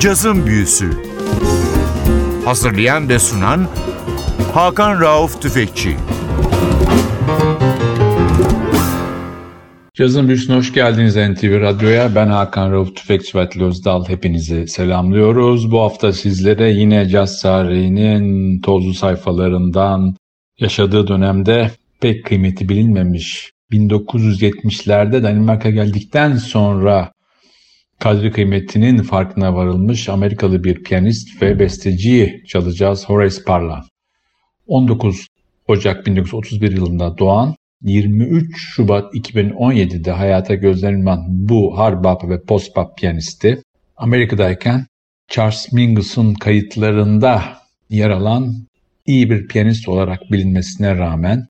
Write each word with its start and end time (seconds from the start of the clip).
Cazın 0.00 0.46
Büyüsü 0.46 0.90
Hazırlayan 2.44 3.08
ve 3.08 3.18
sunan 3.18 3.68
Hakan 4.54 5.00
Rauf 5.00 5.42
Tüfekçi 5.42 5.96
Cazın 9.94 10.28
Büyüsü'ne 10.28 10.56
hoş 10.56 10.72
geldiniz 10.72 11.16
NTV 11.16 11.60
Radyo'ya. 11.60 12.14
Ben 12.14 12.26
Hakan 12.26 12.72
Rauf 12.72 12.96
Tüfekçi 12.96 13.38
ve 13.38 13.64
Özdal. 13.64 14.08
Hepinizi 14.08 14.66
selamlıyoruz. 14.68 15.70
Bu 15.70 15.80
hafta 15.80 16.12
sizlere 16.12 16.70
yine 16.70 17.08
caz 17.08 17.42
tarihinin 17.42 18.60
tozlu 18.60 18.94
sayfalarından 18.94 20.16
yaşadığı 20.60 21.06
dönemde 21.06 21.70
pek 22.00 22.24
kıymeti 22.24 22.68
bilinmemiş 22.68 23.50
1970'lerde 23.72 25.22
Danimarka 25.22 25.70
geldikten 25.70 26.36
sonra 26.36 27.12
kadri 28.00 28.32
kıymetinin 28.32 29.02
farkına 29.02 29.54
varılmış 29.54 30.08
Amerikalı 30.08 30.64
bir 30.64 30.82
piyanist 30.82 31.42
ve 31.42 31.58
besteciyi 31.58 32.44
çalacağız 32.48 33.08
Horace 33.08 33.42
Parlan. 33.46 33.84
19 34.66 35.26
Ocak 35.68 36.06
1931 36.06 36.72
yılında 36.72 37.18
doğan 37.18 37.54
23 37.82 38.56
Şubat 38.58 39.14
2017'de 39.14 40.10
hayata 40.10 40.54
gözlenilen 40.54 41.18
bu 41.28 41.78
hard 41.78 42.04
bop 42.04 42.28
ve 42.28 42.42
post 42.42 42.76
bop 42.76 42.98
piyanisti 42.98 43.62
Amerika'dayken 43.96 44.86
Charles 45.28 45.72
Mingus'un 45.72 46.34
kayıtlarında 46.34 47.42
yer 47.90 48.10
alan 48.10 48.54
iyi 49.06 49.30
bir 49.30 49.48
piyanist 49.48 49.88
olarak 49.88 50.20
bilinmesine 50.32 50.96
rağmen 50.96 51.46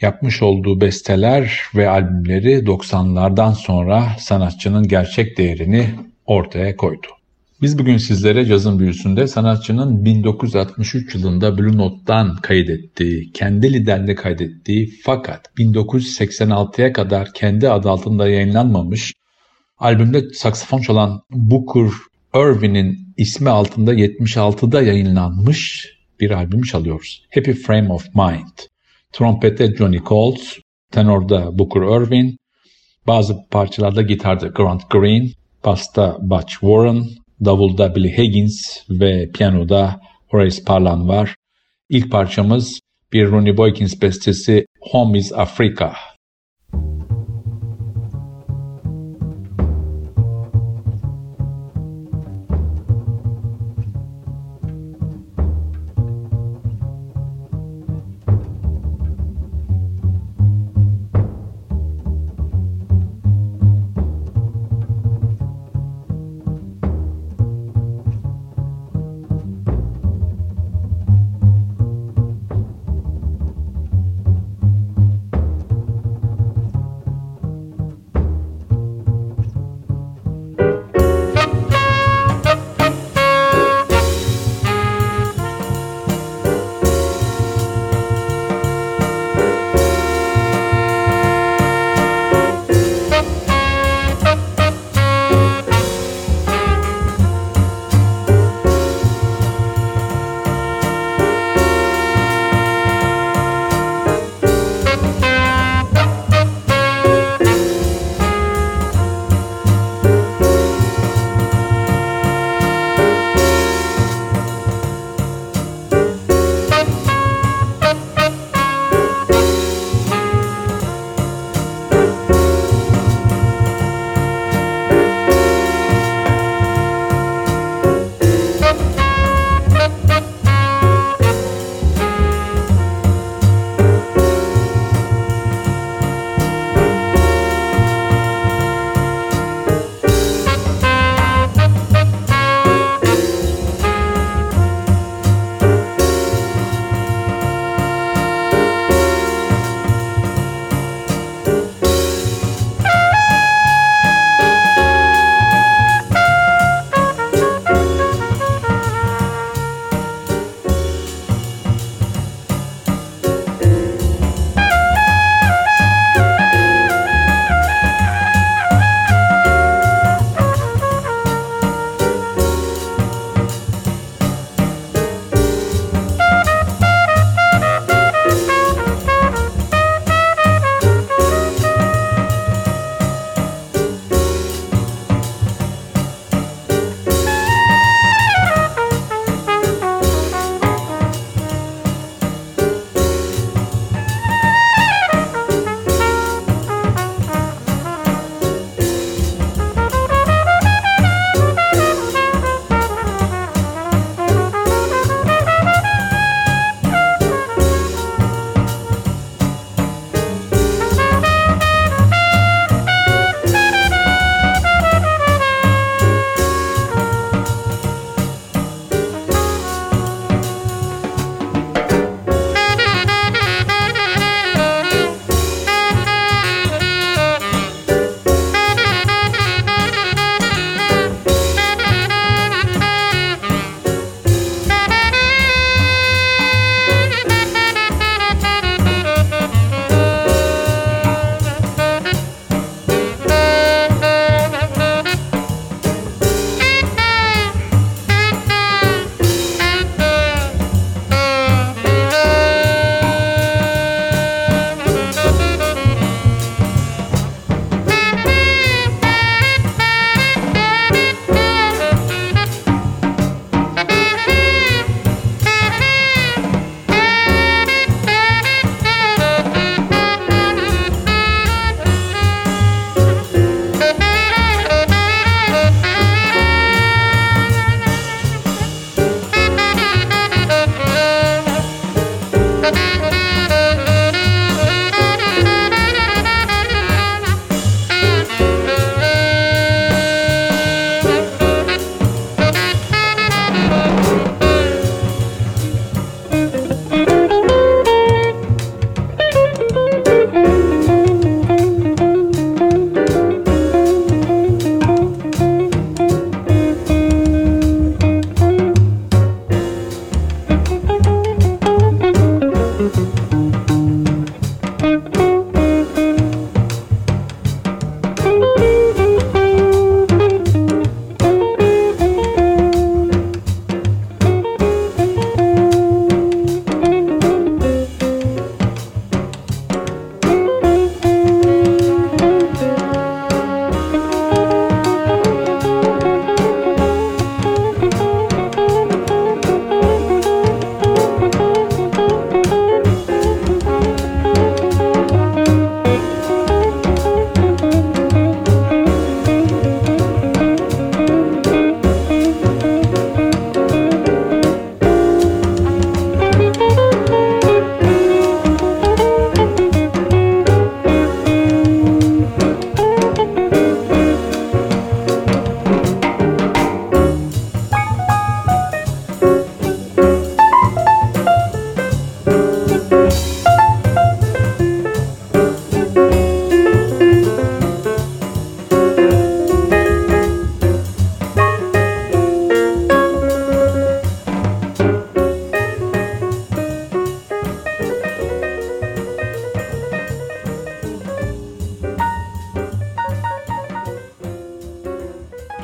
yapmış 0.00 0.42
olduğu 0.42 0.80
besteler 0.80 1.62
ve 1.74 1.88
albümleri 1.88 2.54
90'lardan 2.54 3.54
sonra 3.54 4.16
sanatçının 4.18 4.88
gerçek 4.88 5.38
değerini 5.38 5.90
ortaya 6.26 6.76
koydu. 6.76 7.06
Biz 7.62 7.78
bugün 7.78 7.96
sizlere 7.96 8.46
cazın 8.46 8.78
büyüsünde 8.78 9.26
sanatçının 9.26 10.04
1963 10.04 11.14
yılında 11.14 11.58
Blue 11.58 11.76
Note'dan 11.76 12.36
kaydettiği, 12.36 13.32
kendi 13.32 13.72
liderle 13.72 14.14
kaydettiği 14.14 14.90
fakat 15.04 15.50
1986'ya 15.58 16.92
kadar 16.92 17.32
kendi 17.32 17.70
adı 17.70 17.90
altında 17.90 18.28
yayınlanmamış 18.28 19.12
albümde 19.78 20.30
saksafon 20.30 20.80
çalan 20.80 21.22
Booker 21.30 21.90
Irvin'in 22.34 23.14
ismi 23.16 23.50
altında 23.50 23.94
76'da 23.94 24.82
yayınlanmış 24.82 25.88
bir 26.20 26.30
albüm 26.30 26.62
çalıyoruz. 26.62 27.26
Happy 27.34 27.52
Frame 27.52 27.92
of 27.92 28.06
Mind. 28.14 28.58
Trompette 29.12 29.76
Johnny 29.76 29.98
Coles, 29.98 30.58
tenorda 30.92 31.58
Booker 31.58 31.82
Irvin, 31.82 32.38
bazı 33.06 33.36
parçalarda 33.50 34.02
gitarda 34.02 34.46
Grant 34.46 34.90
Green, 34.90 35.30
basta 35.64 36.16
Butch 36.20 36.52
Warren, 36.52 37.04
davulda 37.44 37.94
Billy 37.94 38.18
Higgins 38.18 38.78
ve 38.90 39.30
piyanoda 39.30 40.00
Horace 40.28 40.64
Parlan 40.64 41.08
var. 41.08 41.34
İlk 41.88 42.10
parçamız 42.10 42.80
bir 43.12 43.26
Ronnie 43.30 43.56
Boykins 43.56 44.02
bestesi 44.02 44.66
Home 44.80 45.18
is 45.18 45.32
Africa. 45.32 45.92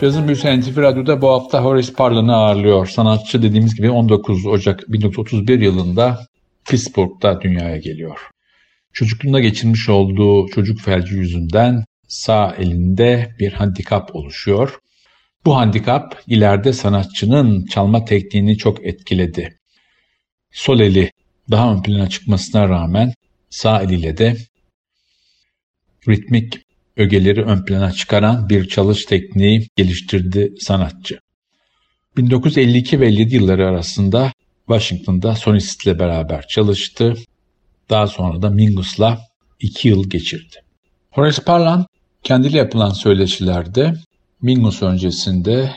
Cazın 0.04 0.26
Büyüsü 0.26 0.60
NTV 0.60 0.76
Radyo'da 0.76 1.22
bu 1.22 1.28
hafta 1.28 1.64
Horace 1.64 1.92
Parlan'ı 1.92 2.34
ağırlıyor. 2.34 2.86
Sanatçı 2.86 3.42
dediğimiz 3.42 3.74
gibi 3.74 3.90
19 3.90 4.46
Ocak 4.46 4.92
1931 4.92 5.60
yılında 5.60 6.26
Pittsburgh'da 6.64 7.40
dünyaya 7.40 7.76
geliyor. 7.76 8.18
Çocukluğunda 8.92 9.40
geçirmiş 9.40 9.88
olduğu 9.88 10.48
çocuk 10.48 10.80
felci 10.80 11.14
yüzünden 11.14 11.84
sağ 12.08 12.54
elinde 12.58 13.34
bir 13.38 13.52
handikap 13.52 14.16
oluşuyor. 14.16 14.78
Bu 15.44 15.56
handikap 15.56 16.22
ileride 16.26 16.72
sanatçının 16.72 17.66
çalma 17.66 18.04
tekniğini 18.04 18.58
çok 18.58 18.86
etkiledi. 18.86 19.58
Sol 20.52 20.80
eli 20.80 21.10
daha 21.50 21.72
ön 21.72 21.82
plana 21.82 22.08
çıkmasına 22.08 22.68
rağmen 22.68 23.14
sağ 23.50 23.82
eliyle 23.82 24.16
de 24.16 24.36
ritmik 26.08 26.63
ögeleri 26.96 27.42
ön 27.42 27.64
plana 27.64 27.92
çıkaran 27.92 28.48
bir 28.48 28.68
çalış 28.68 29.04
tekniği 29.04 29.68
geliştirdi 29.76 30.54
sanatçı. 30.60 31.18
1952 32.16 33.00
ve 33.00 33.06
57 33.06 33.34
yılları 33.34 33.68
arasında 33.68 34.32
Washington'da 34.66 35.34
sonistle 35.34 35.98
beraber 35.98 36.46
çalıştı. 36.48 37.14
Daha 37.90 38.06
sonra 38.06 38.42
da 38.42 38.50
Mingus'la 38.50 39.20
iki 39.60 39.88
yıl 39.88 40.10
geçirdi. 40.10 40.56
Horace 41.10 41.42
Parlan 41.42 41.86
kendiyle 42.22 42.58
yapılan 42.58 42.90
söyleşilerde 42.90 43.94
Mingus 44.42 44.82
öncesinde 44.82 45.70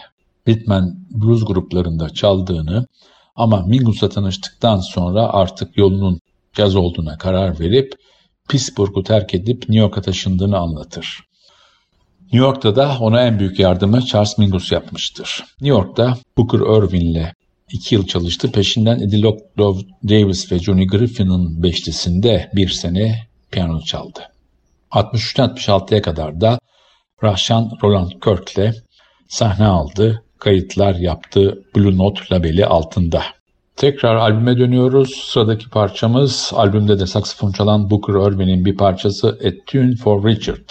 Bitman 0.48 1.00
blues 1.10 1.46
gruplarında 1.46 2.10
çaldığını 2.10 2.88
ama 3.36 3.66
Mingus'la 3.66 4.10
tanıştıktan 4.10 4.78
sonra 4.78 5.30
artık 5.34 5.78
yolunun 5.78 6.20
caz 6.54 6.76
olduğuna 6.76 7.18
karar 7.18 7.60
verip 7.60 7.94
Pittsburgh'u 8.50 9.04
terk 9.04 9.34
edip 9.34 9.60
New 9.60 9.76
York'a 9.76 10.02
taşındığını 10.02 10.58
anlatır. 10.58 11.20
New 12.22 12.38
York'ta 12.38 12.76
da 12.76 12.98
ona 13.00 13.22
en 13.22 13.40
büyük 13.40 13.60
yardımı 13.60 14.02
Charles 14.02 14.38
Mingus 14.38 14.72
yapmıştır. 14.72 15.46
New 15.62 15.78
York'ta 15.78 16.18
Booker 16.38 16.60
Irvine'le 16.60 17.34
iki 17.72 17.96
yıl 17.96 18.08
çalıştı. 18.08 18.52
Peşinden 18.52 19.00
Eddie 19.00 19.22
Love 19.60 19.80
Davis 20.04 20.52
ve 20.52 20.60
Johnny 20.60 20.88
Griffin'in 20.88 21.64
beşlisinde 21.64 22.52
bir 22.56 22.70
sene 22.70 23.28
piyano 23.52 23.82
çaldı. 23.82 24.20
63-66'ya 24.92 26.02
kadar 26.02 26.42
da 26.42 26.60
Rahşan 27.24 27.72
Roland 27.84 28.12
Kirk'le 28.12 28.74
sahne 29.30 29.66
aldı, 29.66 30.24
kayıtlar 30.40 30.96
yaptı 30.96 31.64
Blue 31.76 31.98
Note 31.98 32.22
labeli 32.32 32.66
altında. 32.66 33.24
Tekrar 33.78 34.16
albüme 34.16 34.58
dönüyoruz. 34.58 35.10
Sıradaki 35.10 35.70
parçamız 35.70 36.52
albümde 36.54 37.00
de 37.00 37.06
saksafon 37.06 37.52
çalan 37.52 37.90
Booker 37.90 38.32
Irvine'in 38.32 38.66
bir 38.66 38.78
parçası 38.78 39.28
A 39.28 39.66
Tune 39.66 39.96
for 39.96 40.26
Richard. 40.26 40.70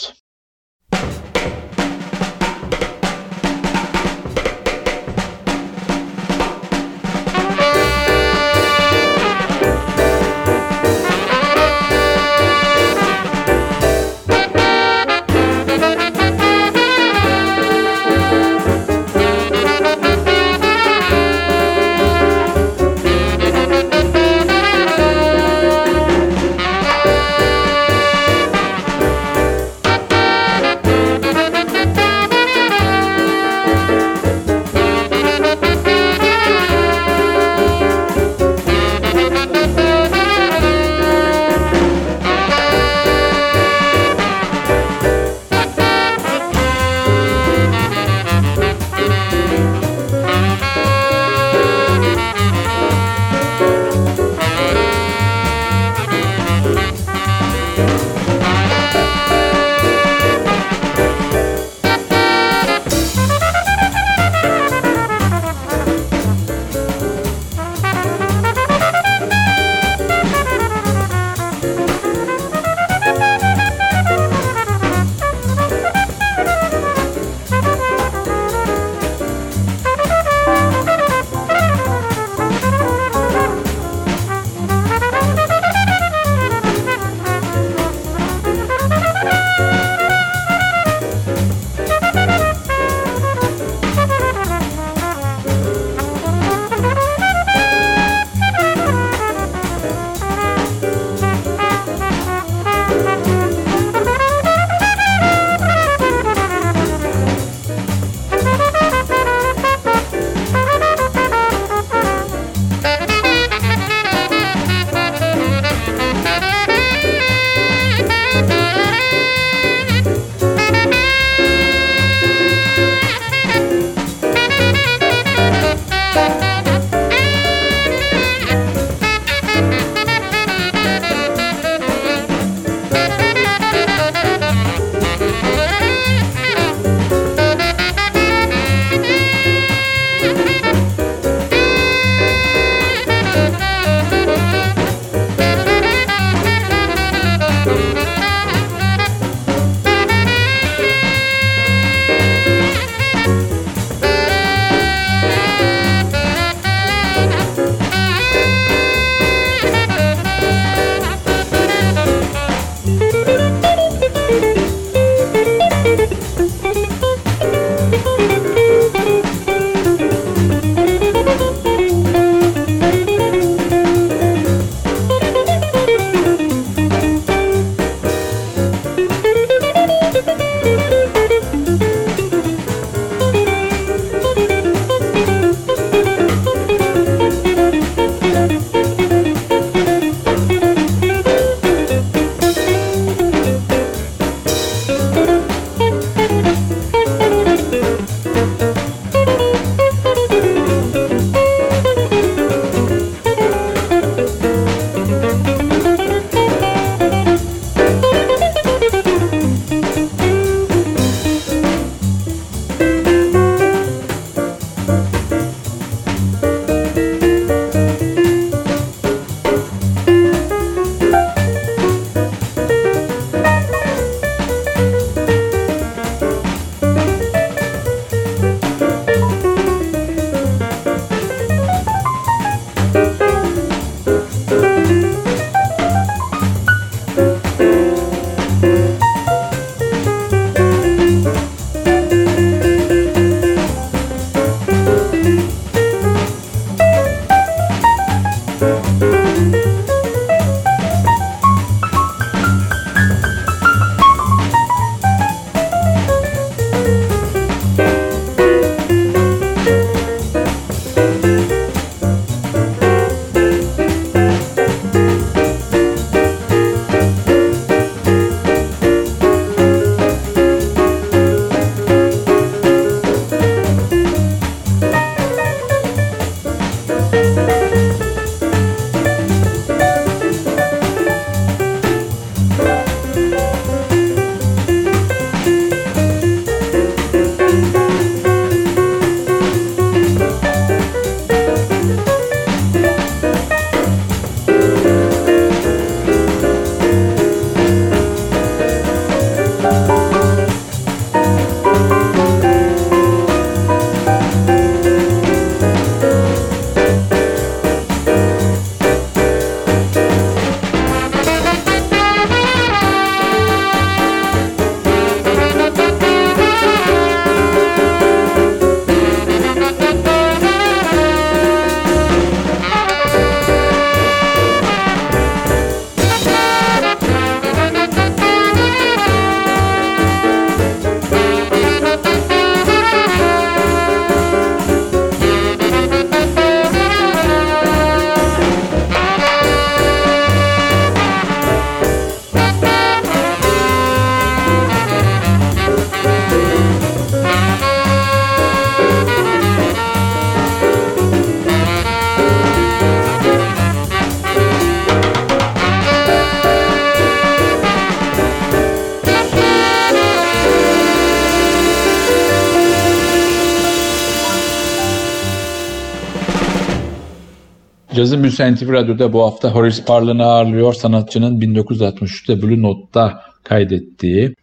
Cazın 367.96 368.22
Büyüsü 368.22 368.54
NTV 368.54 368.72
Radyo'da 368.72 369.12
bu 369.12 369.22
hafta 369.22 369.54
Horace 369.54 369.84
Parlan'ı 369.84 370.24
ağırlıyor. 370.24 370.74
Sanatçının 370.74 371.40
1963'te 371.40 372.42
Blue 372.42 372.62
Note'da 372.62 373.22
kaydettiği 373.44 374.34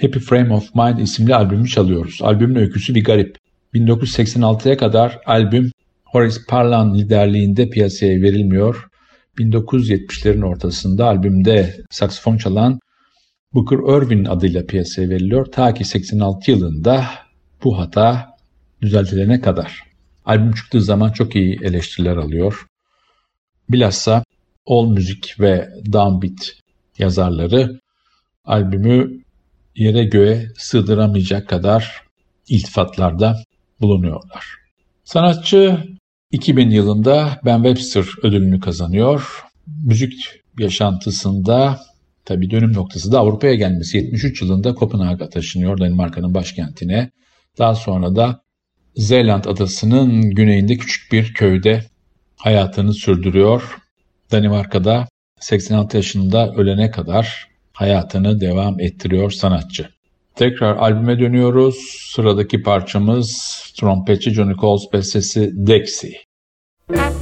Happy 0.00 0.18
Frame 0.18 0.54
of 0.54 0.74
Mind 0.74 0.98
isimli 0.98 1.34
albümü 1.34 1.68
çalıyoruz. 1.68 2.18
Albümün 2.22 2.54
öyküsü 2.54 2.94
bir 2.94 3.04
garip. 3.04 3.36
1986'ya 3.74 4.76
kadar 4.76 5.18
albüm 5.26 5.70
Horace 6.04 6.36
Parlan 6.48 6.94
liderliğinde 6.94 7.70
piyasaya 7.70 8.22
verilmiyor. 8.22 8.88
1970'lerin 9.38 10.44
ortasında 10.44 11.06
albümde 11.06 11.76
saksafon 11.90 12.36
çalan 12.36 12.78
Booker 13.54 14.02
Irvin 14.02 14.24
adıyla 14.24 14.66
piyasaya 14.66 15.08
veriliyor. 15.08 15.46
Ta 15.46 15.74
ki 15.74 15.84
86 15.84 16.50
yılında 16.50 17.04
bu 17.64 17.78
hata 17.78 18.26
düzeltilene 18.82 19.40
kadar. 19.40 19.82
Albüm 20.24 20.52
çıktığı 20.52 20.82
zaman 20.82 21.10
çok 21.10 21.36
iyi 21.36 21.58
eleştiriler 21.62 22.16
alıyor. 22.16 22.66
Bilhassa 23.72 24.24
All 24.66 24.86
Music 24.86 25.20
ve 25.40 25.68
Downbeat 25.92 26.52
yazarları 26.98 27.80
albümü 28.44 29.22
yere 29.76 30.04
göğe 30.04 30.48
sığdıramayacak 30.56 31.48
kadar 31.48 32.02
iltifatlarda 32.48 33.36
bulunuyorlar. 33.80 34.44
Sanatçı 35.04 35.78
2000 36.30 36.70
yılında 36.70 37.40
Ben 37.44 37.62
Webster 37.62 38.04
ödülünü 38.22 38.60
kazanıyor. 38.60 39.42
Müzik 39.84 40.12
yaşantısında 40.58 41.80
tabi 42.24 42.50
dönüm 42.50 42.72
noktası 42.72 43.12
da 43.12 43.18
Avrupa'ya 43.18 43.54
gelmesi. 43.54 43.96
73 43.96 44.42
yılında 44.42 44.74
Kopenhag'a 44.74 45.28
taşınıyor 45.28 45.78
Danimarka'nın 45.78 46.34
başkentine. 46.34 47.10
Daha 47.58 47.74
sonra 47.74 48.16
da 48.16 48.42
Zeeland 48.96 49.44
adasının 49.44 50.30
güneyinde 50.30 50.76
küçük 50.76 51.12
bir 51.12 51.34
köyde 51.34 51.84
hayatını 52.42 52.94
sürdürüyor. 52.94 53.76
Danimarka'da 54.32 55.08
86 55.40 55.96
yaşında 55.96 56.52
ölene 56.56 56.90
kadar 56.90 57.48
hayatını 57.72 58.40
devam 58.40 58.80
ettiriyor 58.80 59.30
sanatçı. 59.30 59.88
Tekrar 60.34 60.76
albüme 60.76 61.18
dönüyoruz. 61.18 61.76
Sıradaki 62.14 62.62
parçamız 62.62 63.58
trompetçi 63.80 64.30
Johnny 64.30 64.56
Coles 64.56 64.92
bestesi 64.92 65.50
Dexy. 65.66 66.08
Müzik 66.88 67.21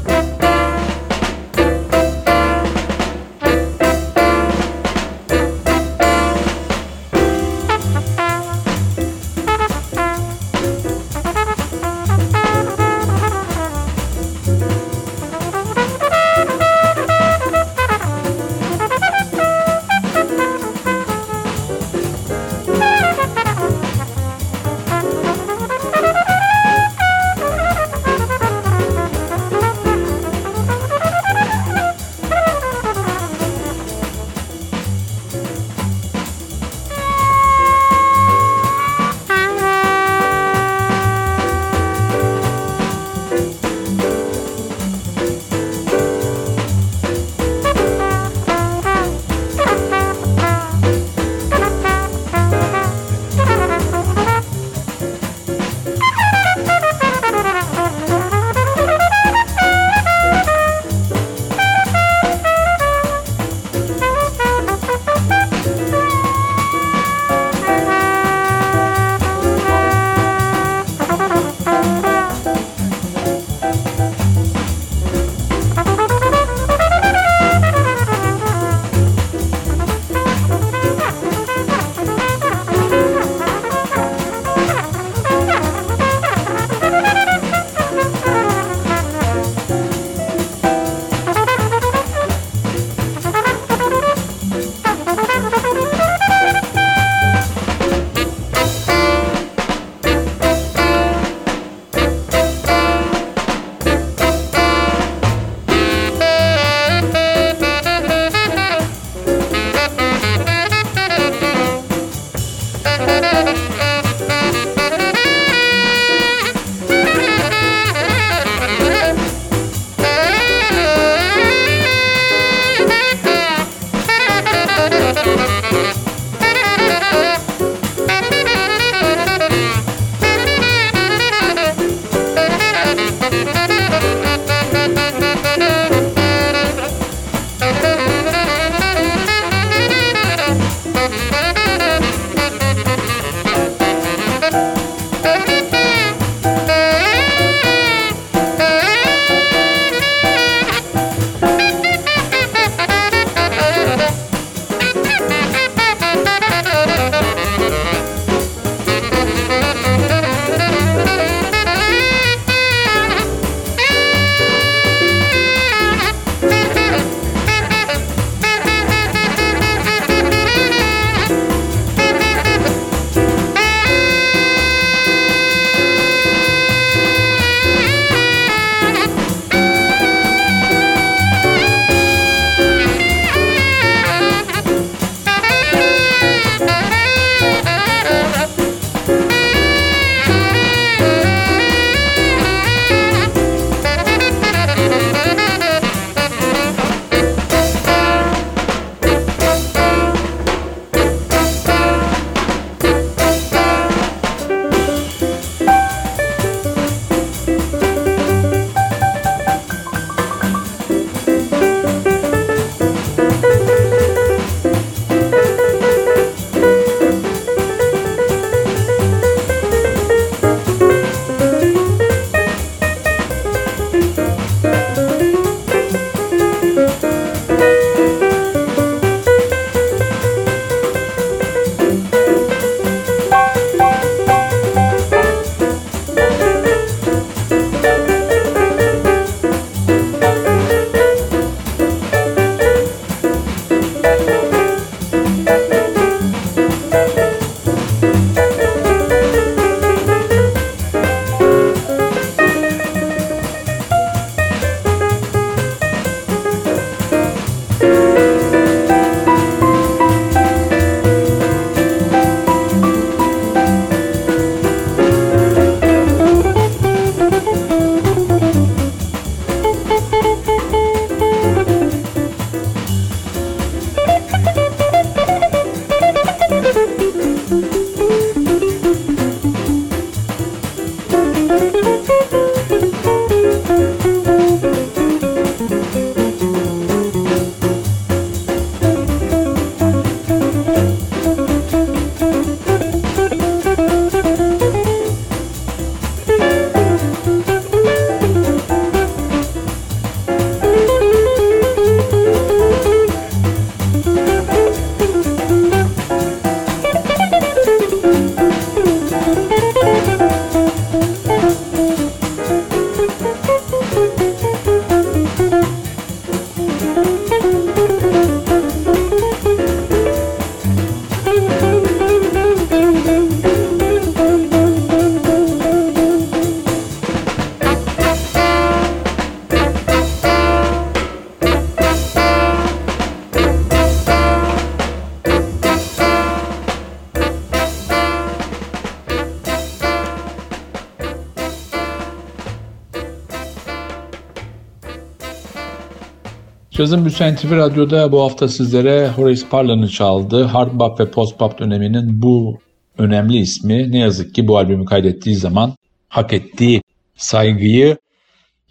Cazın 346.81 347.09
TV 347.09 347.57
Radyo'da 347.57 348.13
bu 348.13 348.23
hafta 348.23 348.49
sizlere 348.49 349.09
Horace 349.09 349.43
Parlan'ı 349.51 349.89
çaldı. 349.89 350.45
Hard 350.45 350.73
bop 350.73 351.01
ve 351.01 351.11
post 351.11 351.41
bop 351.41 351.59
döneminin 351.59 352.23
bu 352.23 352.59
önemli 352.99 353.37
ismi 353.37 353.93
ne 353.93 353.99
yazık 353.99 354.35
ki 354.35 354.49
bu 354.49 354.59
albümü 354.59 354.85
kaydettiği 354.85 355.37
zaman 355.37 355.75
hak 356.09 356.33
ettiği 356.33 356.83
saygıyı 357.17 357.97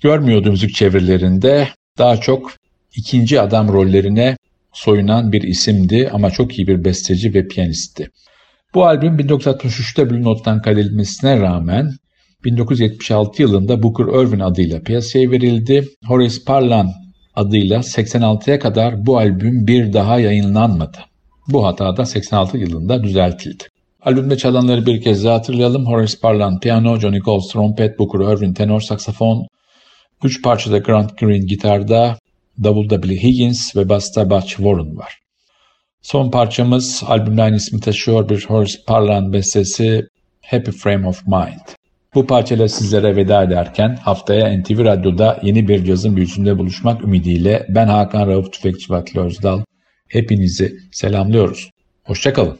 görmüyordu 0.01 0.51
müzik 0.51 0.75
çevirilerinde. 0.75 1.67
Daha 1.97 2.17
çok 2.17 2.51
ikinci 2.95 3.41
adam 3.41 3.73
rollerine 3.73 4.37
soyunan 4.73 5.31
bir 5.31 5.41
isimdi 5.41 6.09
ama 6.13 6.31
çok 6.31 6.59
iyi 6.59 6.67
bir 6.67 6.85
besteci 6.85 7.33
ve 7.33 7.47
piyanistti. 7.47 8.09
Bu 8.73 8.85
albüm 8.85 9.19
1963'te 9.19 10.09
Blue 10.09 10.23
Note'dan 10.23 10.61
kaydedilmesine 10.61 11.39
rağmen 11.39 11.91
1976 12.43 13.41
yılında 13.41 13.83
Booker 13.83 14.23
Irvin 14.23 14.39
adıyla 14.39 14.81
piyasaya 14.81 15.31
verildi. 15.31 15.87
Horace 16.05 16.37
Parlan 16.45 16.89
adıyla 17.39 17.79
86'ya 17.79 18.59
kadar 18.59 19.05
bu 19.05 19.17
albüm 19.17 19.67
bir 19.67 19.93
daha 19.93 20.19
yayınlanmadı. 20.19 20.97
Bu 21.47 21.65
hata 21.65 21.97
da 21.97 22.05
86 22.05 22.57
yılında 22.57 23.03
düzeltildi. 23.03 23.63
Albümde 24.01 24.37
çalanları 24.37 24.85
bir 24.85 25.01
kez 25.01 25.25
daha 25.25 25.35
hatırlayalım. 25.35 25.85
Horace 25.85 26.17
Parlan 26.21 26.59
piyano, 26.59 26.99
Johnny 26.99 27.19
Coles 27.19 27.47
trompet, 27.47 27.99
Booker 27.99 28.33
Irvin 28.33 28.53
tenor 28.53 28.81
saksafon, 28.81 29.47
üç 30.23 30.41
parçada 30.43 30.77
Grant 30.77 31.17
Green 31.17 31.45
gitarda, 31.47 32.17
davulda 32.63 33.03
Billy 33.03 33.23
Higgins 33.23 33.75
ve 33.75 33.89
basta 33.89 34.29
Butch 34.29 34.47
Warren 34.47 34.97
var. 34.97 35.19
Son 36.01 36.31
parçamız 36.31 37.03
albümde 37.07 37.41
aynı 37.41 37.55
ismi 37.55 37.79
taşıyor 37.79 38.29
bir 38.29 38.45
Horace 38.45 38.79
Parlan 38.87 39.33
bestesi 39.33 40.07
Happy 40.45 40.71
Frame 40.71 41.07
of 41.07 41.27
Mind. 41.27 41.78
Bu 42.15 42.27
parçayla 42.27 42.69
sizlere 42.69 43.15
veda 43.15 43.43
ederken 43.43 43.95
haftaya 43.95 44.57
NTV 44.57 44.83
Radyo'da 44.85 45.39
yeni 45.43 45.67
bir 45.67 45.85
cazın 45.85 46.15
büyüsünde 46.15 46.57
buluşmak 46.57 47.03
ümidiyle 47.03 47.65
ben 47.69 47.87
Hakan 47.87 48.27
Rauf 48.27 48.53
Tüfekçi 48.53 48.93
Vatli 48.93 49.19
Özdal. 49.19 49.63
Hepinizi 50.07 50.77
selamlıyoruz. 50.91 51.69
Hoşçakalın. 52.03 52.59